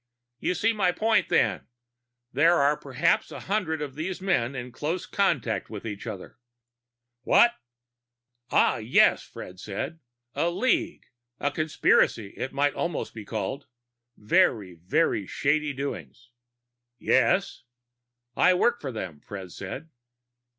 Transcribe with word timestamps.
"You 0.39 0.55
see 0.55 0.73
my 0.73 0.91
point, 0.91 1.29
then. 1.29 1.67
There 2.33 2.55
are 2.55 2.75
perhaps 2.75 3.31
a 3.31 3.41
hundred 3.41 3.83
of 3.83 3.93
these 3.93 4.19
men 4.19 4.55
in 4.55 4.71
close 4.71 5.05
contact 5.05 5.69
with 5.69 5.85
each 5.85 6.07
other" 6.07 6.39
"What!" 7.21 7.53
"Ah, 8.49 8.77
yes," 8.77 9.21
Fred 9.21 9.59
said. 9.59 9.99
"A 10.33 10.49
league. 10.49 11.05
A 11.39 11.51
conspiracy, 11.51 12.29
it 12.35 12.51
might 12.51 12.73
almost 12.73 13.13
be 13.13 13.25
called. 13.25 13.67
Very, 14.17 14.73
very 14.73 15.27
shady 15.27 15.71
doings." 15.71 16.31
"Yes." 16.97 17.65
"I 18.35 18.55
work 18.55 18.81
for 18.81 18.91
them," 18.91 19.19
Fred 19.21 19.51
said. 19.51 19.91